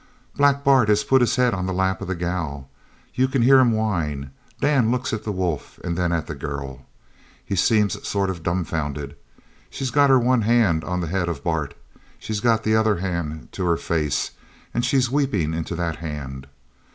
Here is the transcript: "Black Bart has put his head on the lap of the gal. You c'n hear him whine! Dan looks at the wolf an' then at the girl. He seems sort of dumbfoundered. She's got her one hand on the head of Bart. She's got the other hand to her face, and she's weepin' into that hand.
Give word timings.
"Black 0.35 0.63
Bart 0.63 0.89
has 0.89 1.03
put 1.03 1.21
his 1.21 1.35
head 1.35 1.53
on 1.53 1.67
the 1.67 1.71
lap 1.73 2.01
of 2.01 2.07
the 2.07 2.15
gal. 2.15 2.67
You 3.13 3.27
c'n 3.27 3.43
hear 3.43 3.59
him 3.59 3.71
whine! 3.71 4.31
Dan 4.59 4.89
looks 4.89 5.13
at 5.13 5.23
the 5.25 5.31
wolf 5.31 5.79
an' 5.83 5.93
then 5.93 6.11
at 6.11 6.25
the 6.25 6.33
girl. 6.33 6.87
He 7.45 7.55
seems 7.55 8.07
sort 8.07 8.31
of 8.31 8.41
dumbfoundered. 8.41 9.15
She's 9.69 9.91
got 9.91 10.09
her 10.09 10.17
one 10.17 10.41
hand 10.41 10.83
on 10.83 11.01
the 11.01 11.07
head 11.13 11.29
of 11.29 11.43
Bart. 11.43 11.75
She's 12.17 12.39
got 12.39 12.63
the 12.63 12.75
other 12.75 12.97
hand 12.97 13.51
to 13.51 13.65
her 13.65 13.77
face, 13.77 14.31
and 14.73 14.83
she's 14.83 15.11
weepin' 15.11 15.53
into 15.53 15.75
that 15.75 15.97
hand. 15.97 16.47